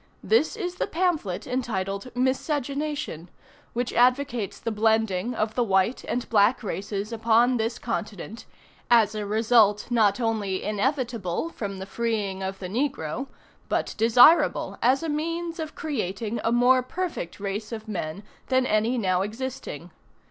This 0.23 0.55
is 0.57 0.77
the 0.77 0.87
pamphlet 0.87 1.45
entitled 1.45 2.09
"Miscegenation," 2.15 3.29
which 3.73 3.93
advocates 3.93 4.59
the 4.59 4.71
blending 4.71 5.35
of 5.35 5.53
the 5.53 5.63
white 5.63 6.03
and 6.05 6.27
black 6.27 6.63
races 6.63 7.13
upon 7.13 7.57
this 7.57 7.77
continent, 7.77 8.47
as 8.89 9.13
a 9.13 9.27
result 9.27 9.91
not 9.91 10.19
only 10.19 10.63
inevitable 10.63 11.49
from 11.51 11.77
the 11.77 11.85
freeing 11.85 12.41
of 12.41 12.57
the 12.57 12.67
negro, 12.67 13.27
but 13.69 13.93
desirable 13.95 14.75
as 14.81 15.03
a 15.03 15.07
means 15.07 15.59
of 15.59 15.75
creating 15.75 16.39
a 16.43 16.51
more 16.51 16.81
perfect 16.81 17.39
race 17.39 17.71
of 17.71 17.87
men 17.87 18.23
than 18.47 18.65
any 18.65 18.97
now 18.97 19.21
existing. 19.21 19.91